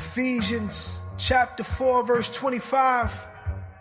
[0.00, 3.26] Ephesians chapter 4, verse 25.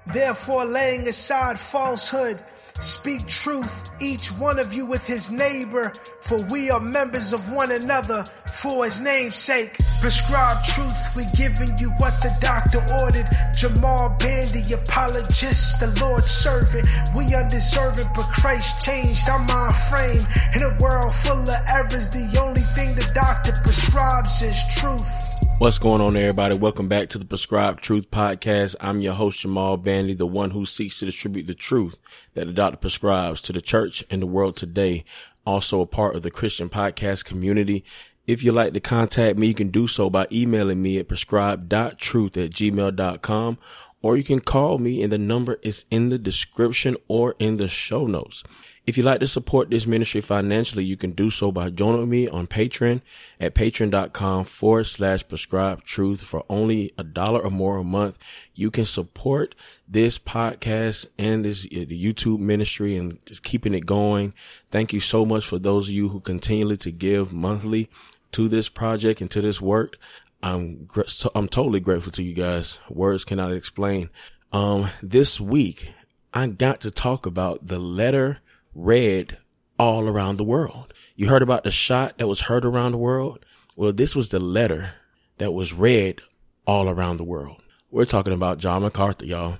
[0.08, 2.44] Therefore, laying aside falsehood,
[2.74, 5.90] speak truth, each one of you with his neighbor,
[6.24, 9.78] for we are members of one another for his name's sake.
[10.02, 13.30] Prescribe truth, We're giving you what the doctor ordered.
[13.56, 16.86] Jamal Bandy, apologist, the Lord's servant.
[17.16, 20.28] We undeserving, but Christ changed our mind frame.
[20.54, 25.29] In a world full of errors, the only thing the doctor prescribes is truth.
[25.60, 26.56] What's going on, everybody?
[26.56, 28.78] Welcome back to the Prescribed Truth Podcast.
[28.80, 31.98] I'm your host, Jamal Bandy, the one who seeks to distribute the truth
[32.34, 35.04] that the doctor prescribes to the church and the world today.
[35.46, 37.84] Also a part of the Christian podcast community.
[38.26, 42.38] If you'd like to contact me, you can do so by emailing me at prescribed.truth
[42.38, 43.58] at gmail.com
[44.02, 47.68] or you can call me and the number is in the description or in the
[47.68, 48.44] show notes.
[48.90, 52.28] If you'd like to support this ministry financially, you can do so by joining me
[52.28, 53.04] on Patreon
[53.40, 58.18] at patreon.com forward slash prescribed truth for only a dollar or more a month.
[58.56, 59.54] You can support
[59.88, 64.34] this podcast and this the YouTube ministry and just keeping it going.
[64.72, 67.92] Thank you so much for those of you who continually to give monthly
[68.32, 69.98] to this project and to this work.
[70.42, 70.88] I'm
[71.36, 72.80] I'm totally grateful to you guys.
[72.90, 74.10] Words cannot explain.
[74.52, 75.92] Um, this week
[76.34, 78.40] I got to talk about the letter
[78.84, 79.38] read
[79.78, 80.94] all around the world.
[81.16, 83.46] You heard about the shot that was heard around the world?
[83.76, 84.94] Well, this was the letter
[85.38, 86.22] that was read
[86.66, 87.62] all around the world.
[87.92, 89.58] We're talking about John MacArthur, y'all.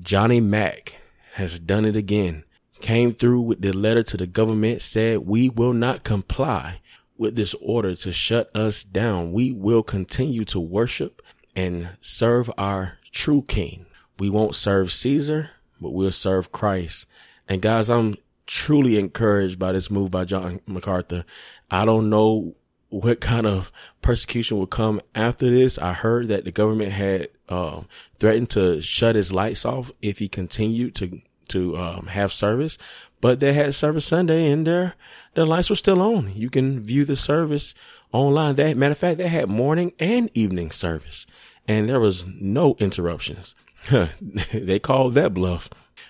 [0.00, 0.96] Johnny Mac
[1.34, 2.44] has done it again.
[2.80, 6.80] Came through with the letter to the government, said, we will not comply
[7.16, 9.32] with this order to shut us down.
[9.32, 11.22] We will continue to worship
[11.54, 13.86] and serve our true king.
[14.18, 17.06] We won't serve Caesar, but we'll serve Christ.
[17.48, 21.24] And guys, I'm truly encouraged by this move by John MacArthur.
[21.70, 22.54] I don't know
[22.88, 25.78] what kind of persecution will come after this.
[25.78, 27.82] I heard that the government had uh,
[28.18, 32.78] threatened to shut his lights off if he continued to to um, have service,
[33.20, 34.94] but they had service Sunday and their
[35.34, 36.32] their lights were still on.
[36.34, 37.74] You can view the service
[38.12, 38.54] online.
[38.54, 41.26] That matter of fact, they had morning and evening service,
[41.66, 43.54] and there was no interruptions.
[44.54, 45.68] they called that bluff.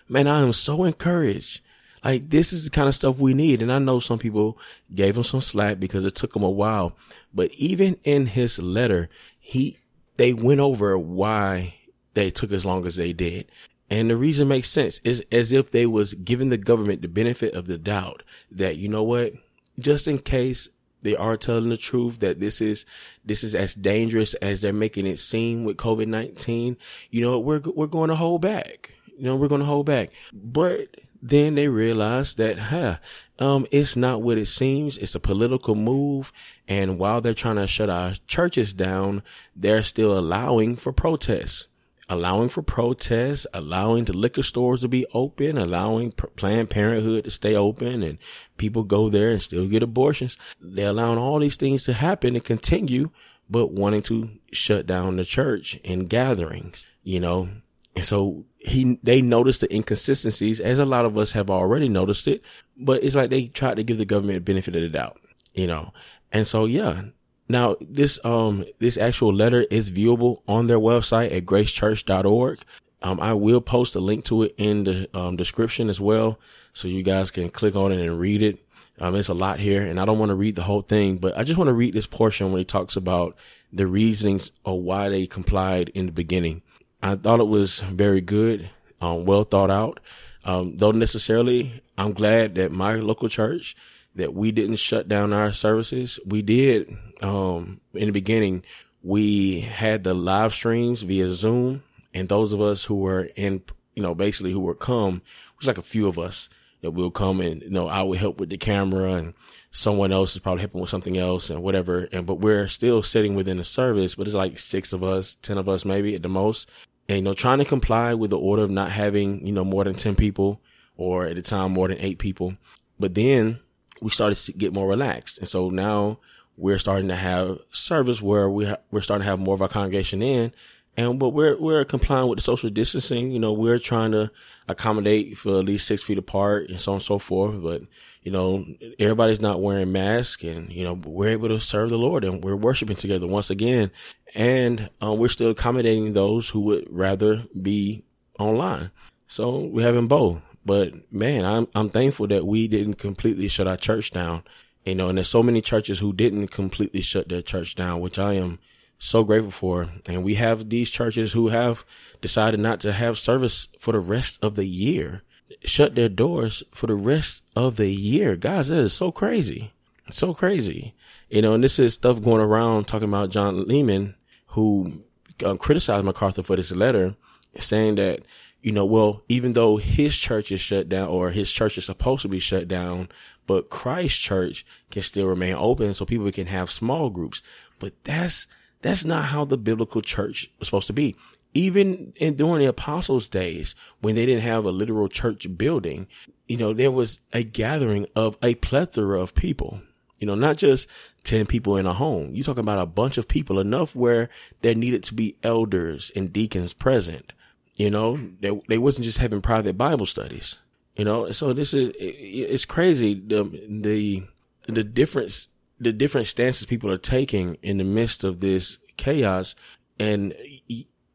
[0.09, 1.63] Man, I am so encouraged
[2.05, 3.63] like this is the kind of stuff we need.
[3.63, 4.59] And I know some people
[4.95, 6.97] gave him some slack because it took him a while.
[7.33, 9.09] But even in his letter,
[9.41, 9.79] he,
[10.17, 11.75] they went over why
[12.13, 13.51] they took as long as they did.
[13.91, 15.01] And the reason makes sense.
[15.05, 18.89] It's as if they was giving the government the benefit of the doubt that, you
[18.89, 19.33] know what,
[19.79, 20.69] just in case
[21.03, 22.87] they are telling the truth that this is,
[23.25, 26.77] this is as dangerous as they're making it seem with COVID-19,
[27.11, 28.95] you know, we're, we're going to hold back.
[29.17, 30.11] You know, we're going to hold back.
[30.33, 32.99] But then they realize that, huh,
[33.39, 34.99] um, it's not what it seems.
[34.99, 36.31] It's a political move.
[36.69, 39.23] And while they're trying to shut our churches down,
[39.57, 41.67] they're still allowing for protests,
[42.11, 47.57] allowing for protests, allowing the liquor stores to be open, allowing Planned Parenthood to stay
[47.57, 48.19] open and
[48.59, 50.37] people go there and still get abortions.
[50.61, 53.09] They're allowing all these things to happen and continue,
[53.49, 57.49] but wanting to shut down the church and gatherings, you know,
[57.97, 62.27] and so he, they noticed the inconsistencies as a lot of us have already noticed
[62.27, 62.43] it,
[62.77, 65.21] but it's like they tried to give the government a benefit of the doubt,
[65.53, 65.93] you know?
[66.33, 67.03] And so, yeah.
[67.47, 72.61] Now, this, um, this actual letter is viewable on their website at gracechurch.org.
[73.03, 76.39] Um, I will post a link to it in the, um, description as well.
[76.73, 78.67] So you guys can click on it and read it.
[78.99, 81.37] Um, it's a lot here and I don't want to read the whole thing, but
[81.37, 83.37] I just want to read this portion where he talks about
[83.73, 86.63] the reasons of why they complied in the beginning.
[87.05, 88.71] I thought it was very good,
[89.03, 90.01] um, well thought out.
[90.43, 93.77] Um, though necessarily, I'm glad that my local church
[94.15, 96.19] that we didn't shut down our services.
[96.25, 98.63] We did, um, in the beginning,
[99.03, 101.83] we had the live streams via Zoom
[102.15, 103.63] and those of us who were in,
[103.95, 106.49] you know, basically who were come, it was like a few of us
[106.81, 109.35] that will come and, you know, I would help with the camera and
[109.71, 112.09] someone else is probably helping with something else and whatever.
[112.13, 115.59] And, but we're still sitting within the service, but it's like six of us, 10
[115.59, 116.67] of us maybe at the most
[117.09, 119.85] and, you know, trying to comply with the order of not having, you know, more
[119.85, 120.61] than 10 people
[120.97, 122.57] or at the time more than eight people.
[122.99, 123.61] But then
[124.01, 125.39] we started to get more relaxed.
[125.39, 126.19] And so now
[126.57, 129.69] we're starting to have service where we ha- we're starting to have more of our
[129.69, 130.53] congregation in.
[130.97, 133.31] And, but we're, we're complying with the social distancing.
[133.31, 134.31] You know, we're trying to
[134.69, 137.63] accommodate for at least six feet apart and so on and so forth.
[137.63, 137.83] But,
[138.23, 138.65] you know,
[138.99, 142.57] everybody's not wearing masks and, you know, we're able to serve the Lord and we're
[142.57, 143.91] worshiping together once again.
[144.35, 148.05] And um, we're still accommodating those who would rather be
[148.39, 148.91] online.
[149.27, 150.43] So we're having both.
[150.65, 154.45] But man, I'm, I'm thankful that we didn't completely shut our church down.
[154.85, 158.19] You know, and there's so many churches who didn't completely shut their church down, which
[158.19, 158.59] I am
[158.99, 159.91] so grateful for.
[160.07, 161.85] And we have these churches who have
[162.21, 165.23] decided not to have service for the rest of the year,
[165.65, 168.37] shut their doors for the rest of the year.
[168.37, 169.73] Guys, that is so crazy.
[170.11, 170.95] So crazy.
[171.29, 174.15] You know, and this is stuff going around talking about John Leeman,
[174.49, 175.05] who
[175.45, 177.17] uh, criticized MacArthur for this letter,
[177.59, 178.21] saying that,
[178.63, 182.23] you know, well, even though his church is shut down or his church is supposed
[182.23, 183.09] to be shut down,
[183.47, 187.43] but Christ church can still remain open so people can have small groups.
[187.79, 188.47] But that's,
[188.85, 191.17] that's not how the biblical church was supposed to be.
[191.55, 196.07] Even in during the apostles days, when they didn't have a literal church building,
[196.47, 199.81] you know, there was a gathering of a plethora of people.
[200.19, 200.87] You know, not just
[201.23, 202.35] 10 people in a home.
[202.35, 204.29] You're talking about a bunch of people, enough where
[204.61, 207.33] there needed to be elders and deacons present.
[207.77, 210.59] You know, they, they wasn't just having private Bible studies.
[210.95, 213.15] You know, so this is, it's crazy.
[213.15, 214.25] The, the,
[214.69, 215.49] the difference,
[215.79, 219.55] the different stances people are taking in the midst of this chaos
[219.99, 220.35] and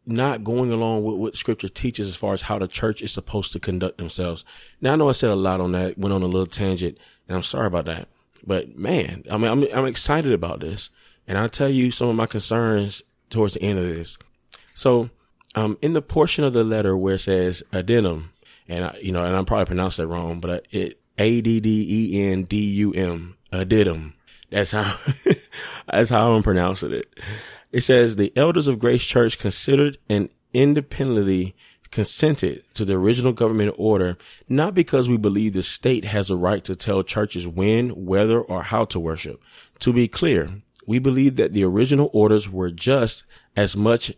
[0.06, 3.52] not going along with what scripture teaches as far as how the church is supposed
[3.54, 4.44] to conduct themselves.
[4.82, 6.98] Now, I know I said a lot on that, went on a little tangent,
[7.28, 8.08] and I'm sorry about that.
[8.46, 10.90] But man, I mean, I'm, I'm excited about this.
[11.28, 14.18] And I'll tell you some of my concerns towards the end of this.
[14.74, 15.12] So,
[15.54, 18.32] um, in the portion of the letter where it says addendum,
[18.68, 21.86] and I, you know, and I'm probably pronounced that wrong, but it A D D
[21.88, 24.16] E N D U M addendum.
[24.52, 24.98] That's how
[25.92, 27.14] that's how I'm pronouncing it.
[27.72, 31.56] It says the elders of Grace Church considered and independently
[31.92, 34.18] consented to the original government order,
[34.48, 38.64] not because we believe the state has a right to tell churches when, whether, or
[38.64, 39.42] how to worship.
[39.80, 43.24] To be clear, we believe that the original orders were just
[43.56, 44.14] as much,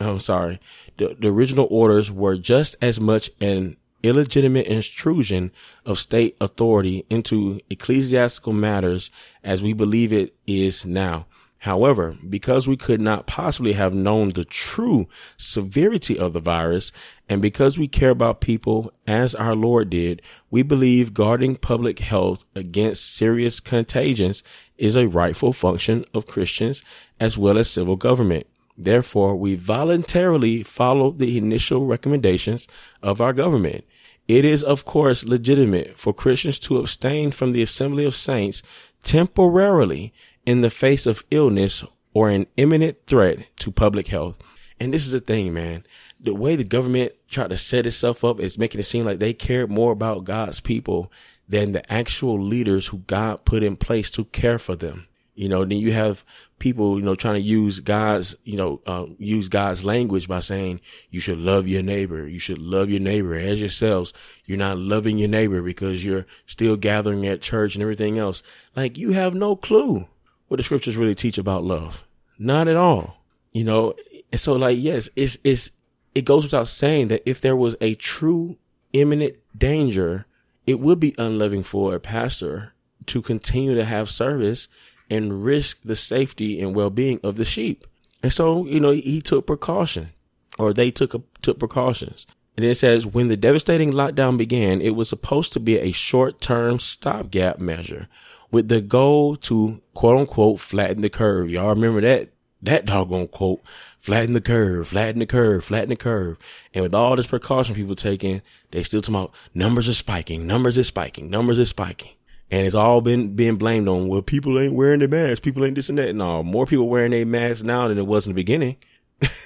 [0.00, 0.60] oh, I'm sorry,
[0.98, 5.50] the, the original orders were just as much an illegitimate intrusion
[5.86, 9.10] of state authority into ecclesiastical matters
[9.42, 11.26] as we believe it is now.
[11.64, 15.08] However, because we could not possibly have known the true
[15.38, 16.92] severity of the virus,
[17.26, 22.44] and because we care about people as our Lord did, we believe guarding public health
[22.54, 24.42] against serious contagions
[24.76, 26.82] is a rightful function of Christians
[27.18, 28.46] as well as civil government.
[28.76, 32.68] Therefore, we voluntarily follow the initial recommendations
[33.02, 33.84] of our government.
[34.26, 38.62] It is, of course, legitimate for Christians to abstain from the assembly of saints
[39.02, 40.12] temporarily
[40.46, 41.84] in the face of illness
[42.14, 44.38] or an imminent threat to public health.
[44.80, 45.84] And this is the thing, man.
[46.18, 49.34] The way the government tried to set itself up is making it seem like they
[49.34, 51.12] care more about God's people
[51.48, 55.06] than the actual leaders who God put in place to care for them.
[55.34, 56.24] You know, then you have
[56.58, 60.80] people, you know, trying to use God's, you know, uh, use God's language by saying
[61.10, 62.28] you should love your neighbor.
[62.28, 64.12] You should love your neighbor as yourselves.
[64.46, 68.42] You're not loving your neighbor because you're still gathering at church and everything else.
[68.76, 70.06] Like you have no clue
[70.48, 72.04] what the scriptures really teach about love.
[72.38, 73.16] Not at all.
[73.52, 73.94] You know,
[74.30, 75.72] and so like, yes, it's, it's,
[76.14, 78.56] it goes without saying that if there was a true
[78.92, 80.26] imminent danger,
[80.66, 82.72] it would be unloving for a pastor
[83.06, 84.68] to continue to have service
[85.10, 87.86] and risk the safety and well-being of the sheep.
[88.22, 90.10] And so, you know, he took precaution
[90.58, 92.26] or they took, took precautions.
[92.56, 96.78] And it says, when the devastating lockdown began, it was supposed to be a short-term
[96.78, 98.08] stopgap measure
[98.50, 101.50] with the goal to quote unquote flatten the curve.
[101.50, 102.30] Y'all remember that,
[102.62, 103.60] that doggone quote,
[103.98, 106.38] flatten the curve, flatten the curve, flatten the curve.
[106.72, 110.78] And with all this precaution people taking, they still talking about numbers are spiking, numbers
[110.78, 112.12] are spiking, numbers are spiking.
[112.54, 115.74] And it's all been being blamed on, well, people ain't wearing their masks, people ain't
[115.74, 116.14] this and that.
[116.14, 118.76] No, more people wearing their masks now than it was in the beginning.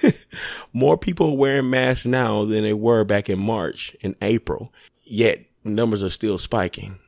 [0.73, 4.71] more people wearing masks now than they were back in March and April.
[5.03, 6.99] Yet numbers are still spiking.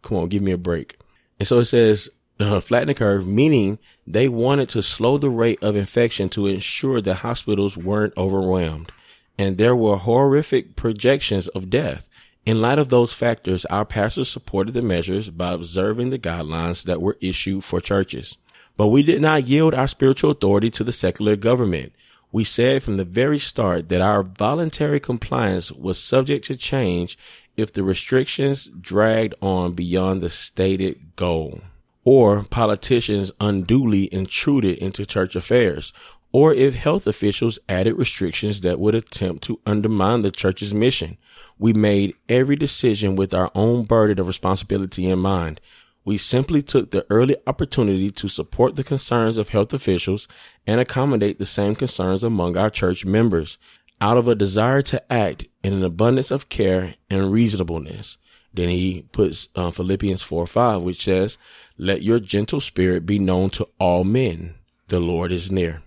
[0.00, 0.98] Come on, give me a break.
[1.38, 5.62] And so it says, uh, flatten the curve, meaning they wanted to slow the rate
[5.62, 8.92] of infection to ensure that hospitals weren't overwhelmed.
[9.36, 12.08] And there were horrific projections of death.
[12.46, 17.02] In light of those factors, our pastors supported the measures by observing the guidelines that
[17.02, 18.38] were issued for churches.
[18.76, 21.92] But we did not yield our spiritual authority to the secular government.
[22.32, 27.18] We said from the very start that our voluntary compliance was subject to change
[27.56, 31.60] if the restrictions dragged on beyond the stated goal,
[32.04, 35.92] or politicians unduly intruded into church affairs,
[36.32, 41.18] or if health officials added restrictions that would attempt to undermine the church's mission.
[41.58, 45.60] We made every decision with our own burden of responsibility in mind.
[46.04, 50.28] We simply took the early opportunity to support the concerns of health officials
[50.66, 53.58] and accommodate the same concerns among our church members
[54.00, 58.16] out of a desire to act in an abundance of care and reasonableness.
[58.52, 61.38] Then he puts uh, Philippians 4 5, which says,
[61.76, 64.54] Let your gentle spirit be known to all men.
[64.88, 65.82] The Lord is near.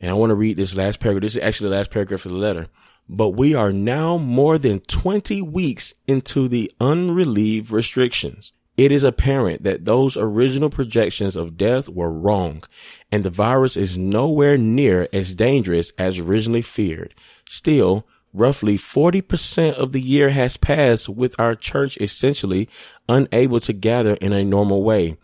[0.00, 1.22] And I want to read this last paragraph.
[1.22, 2.68] This is actually the last paragraph of the letter.
[3.08, 8.52] But we are now more than 20 weeks into the unrelieved restrictions.
[8.76, 12.62] It is apparent that those original projections of death were wrong,
[13.10, 17.12] and the virus is nowhere near as dangerous as originally feared.
[17.48, 22.68] Still, roughly 40% of the year has passed with our church essentially
[23.08, 25.16] unable to gather in a normal way.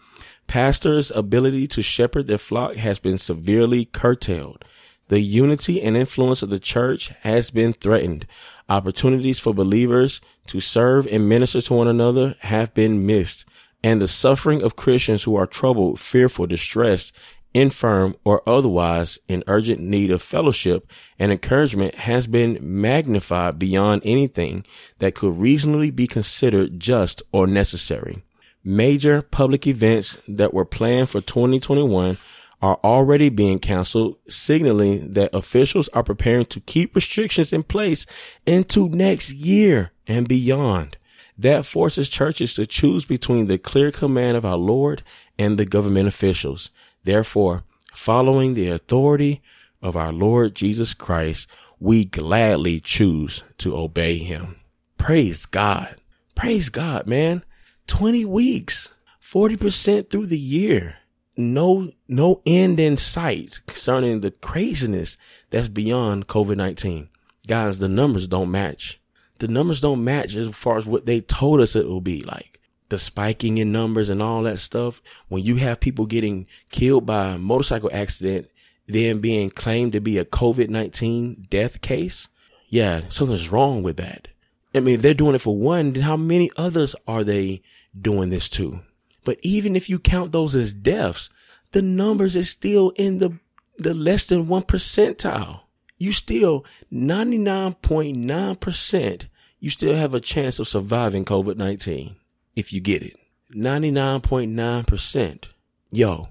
[0.47, 4.65] Pastors' ability to shepherd their flock has been severely curtailed.
[5.09, 8.27] The unity and influence of the church has been threatened.
[8.69, 13.45] Opportunities for believers to serve and minister to one another have been missed.
[13.83, 17.13] And the suffering of Christians who are troubled, fearful, distressed,
[17.53, 24.65] infirm, or otherwise in urgent need of fellowship and encouragement has been magnified beyond anything
[24.99, 28.25] that could reasonably be considered just or necessary.
[28.65, 32.17] Major public events that were planned for 2021
[32.63, 38.07] are already being canceled, signaling that officials are preparing to keep restrictions in place
[38.47, 40.97] into next year and beyond.
[41.37, 45.03] That forces churches to choose between the clear command of our Lord
[45.39, 46.71] and the government officials.
[47.03, 49.43] Therefore, following the authority
[49.83, 51.47] of our Lord Jesus Christ,
[51.79, 54.57] we gladly choose to obey him.
[54.97, 55.97] Praise God.
[56.35, 57.45] Praise God, man.
[57.87, 58.91] 20 weeks,
[59.23, 60.97] 40% through the year.
[61.37, 65.17] No, no end in sight concerning the craziness
[65.51, 67.09] that's beyond COVID-19.
[67.47, 69.01] Guys, the numbers don't match.
[69.39, 72.61] The numbers don't match as far as what they told us it will be like.
[72.89, 75.03] The spiking in numbers and all that stuff.
[75.29, 78.49] When you have people getting killed by a motorcycle accident,
[78.87, 82.29] then being claimed to be a COVID-19 death case.
[82.69, 84.29] Yeah, something's wrong with that.
[84.75, 87.63] I mean, they're doing it for one, then how many others are they
[87.99, 88.81] doing this to?
[89.25, 91.31] But even if you count those as deaths,
[91.73, 93.39] the numbers is still in the,
[93.79, 95.61] the less than one percentile.
[95.97, 99.27] You still 99.9%,
[99.61, 102.17] you still have a chance of surviving COVID-19
[102.57, 103.17] if you get it.
[103.55, 105.45] 99.9%.
[105.91, 106.29] Yo,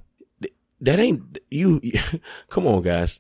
[0.82, 1.80] that ain't you.
[2.50, 3.20] come on, guys.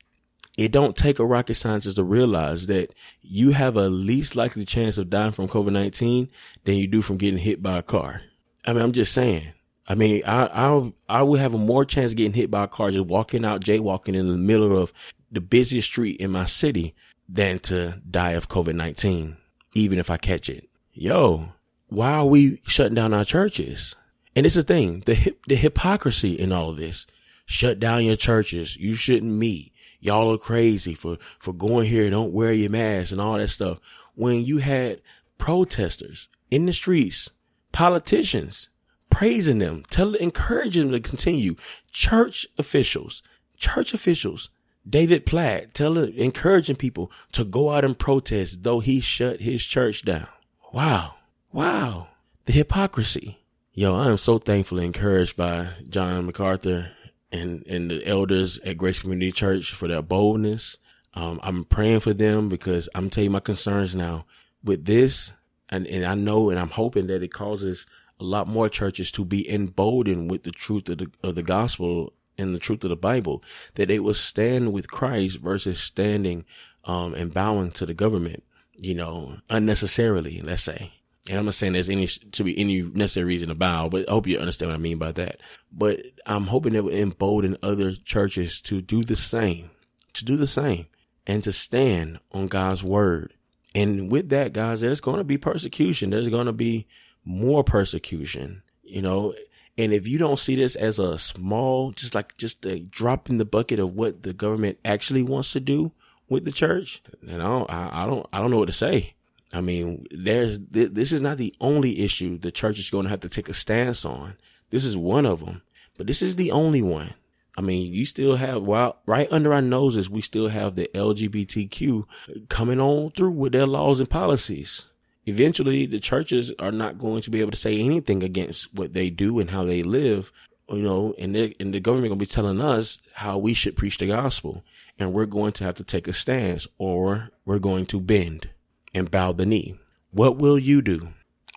[0.57, 4.97] It don't take a rocket scientist to realize that you have a least likely chance
[4.97, 6.29] of dying from COVID-19
[6.63, 8.21] than you do from getting hit by a car.
[8.65, 9.53] I mean, I'm just saying.
[9.87, 12.67] I mean, I, I, I would have a more chance of getting hit by a
[12.67, 14.93] car just walking out, jaywalking in the middle of
[15.31, 16.93] the busiest street in my city
[17.27, 19.35] than to die of COVID-19,
[19.73, 20.69] even if I catch it.
[20.93, 21.49] Yo,
[21.87, 23.95] why are we shutting down our churches?
[24.35, 27.07] And it's the thing, the hip, the hypocrisy in all of this.
[27.45, 28.77] Shut down your churches.
[28.77, 29.72] You shouldn't meet.
[30.03, 32.09] Y'all are crazy for, for going here.
[32.09, 33.79] Don't wear your mask and all that stuff.
[34.15, 35.01] When you had
[35.37, 37.29] protesters in the streets,
[37.71, 38.67] politicians
[39.09, 41.55] praising them, tell, encouraging them to continue.
[41.89, 43.23] Church officials,
[43.55, 44.49] church officials,
[44.87, 50.03] David Platt, telling, encouraging people to go out and protest, though he shut his church
[50.03, 50.27] down.
[50.73, 51.13] Wow.
[51.53, 52.09] Wow.
[52.43, 53.39] The hypocrisy.
[53.71, 56.91] Yo, I am so thankful and encouraged by John MacArthur
[57.33, 60.77] and, and the elders at Grace Community Church for their boldness.
[61.15, 64.25] Um, I'm praying for them because I'm telling you my concerns now
[64.63, 65.33] with this.
[65.69, 67.87] And, and I know and I'm hoping that it causes
[68.19, 72.13] a lot more churches to be emboldened with the truth of the, of the gospel
[72.37, 73.43] and the truth of the Bible,
[73.75, 76.45] that they will stand with Christ versus standing
[76.85, 80.93] um, and bowing to the government, you know, unnecessarily, let's say.
[81.29, 84.11] And I'm not saying there's any to be any necessary reason to bow, but I
[84.11, 85.39] hope you understand what I mean by that.
[85.71, 89.69] But I'm hoping that will embolden other churches to do the same,
[90.13, 90.87] to do the same,
[91.25, 93.33] and to stand on God's word.
[93.73, 96.09] And with that, guys, there's going to be persecution.
[96.09, 96.87] There's going to be
[97.23, 99.33] more persecution, you know.
[99.77, 103.37] And if you don't see this as a small, just like just a drop in
[103.37, 105.93] the bucket of what the government actually wants to do
[106.29, 109.15] with the church, then I don't, I, I don't, I don't know what to say.
[109.53, 113.21] I mean, there's this is not the only issue the church is going to have
[113.21, 114.35] to take a stance on.
[114.71, 115.61] This is one of them,
[115.97, 117.13] but this is the only one.
[117.55, 122.05] I mean, you still have while right under our noses, we still have the LGBTQ
[122.49, 124.85] coming on through with their laws and policies
[125.25, 129.09] eventually the churches are not going to be able to say anything against what they
[129.09, 130.31] do and how they live,
[130.69, 133.97] you know, and, and the government going to be telling us how we should preach
[133.97, 134.63] the gospel.
[134.99, 138.49] And we're going to have to take a stance or we're going to bend
[138.93, 139.77] and bow the knee.
[140.11, 141.09] What will you do?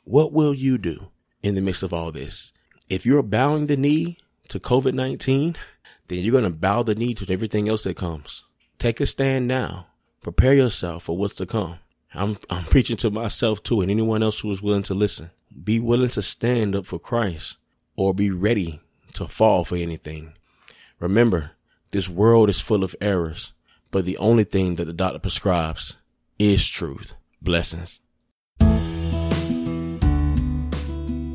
[0.05, 1.09] What will you do
[1.43, 2.52] in the midst of all this?
[2.88, 5.57] If you're bowing the knee to COVID 19,
[6.09, 8.45] then you're going to bow the knee to everything else that comes.
[8.78, 9.88] Take a stand now.
[10.23, 11.78] Prepare yourself for what's to come.
[12.14, 15.31] I'm I'm preaching to myself too, and anyone else who is willing to listen.
[15.62, 17.57] Be willing to stand up for Christ,
[17.95, 18.81] or be ready
[19.14, 20.35] to fall for anything.
[20.99, 21.52] Remember,
[21.90, 23.52] this world is full of errors.
[23.90, 25.97] but the only thing that the doctor prescribes
[26.38, 27.14] is truth.
[27.47, 28.00] Blessings.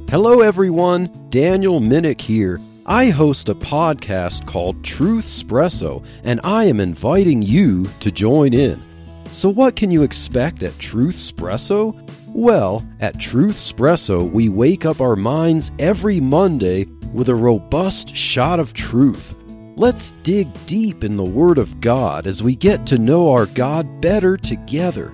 [0.09, 1.09] Hello, everyone.
[1.29, 2.59] Daniel Minnick here.
[2.85, 8.83] I host a podcast called Truth Espresso, and I am inviting you to join in.
[9.31, 11.97] So, what can you expect at Truth Espresso?
[12.27, 18.59] Well, at Truth Espresso, we wake up our minds every Monday with a robust shot
[18.59, 19.33] of truth.
[19.77, 24.01] Let's dig deep in the Word of God as we get to know our God
[24.01, 25.13] better together.